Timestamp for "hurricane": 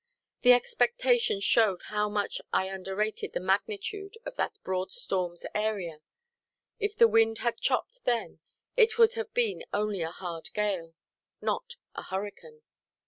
12.01-12.63